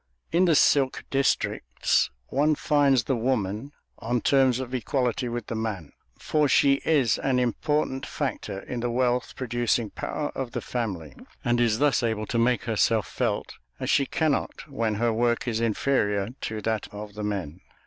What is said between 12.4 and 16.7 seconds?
herself felt as she cannot when her work is inferior to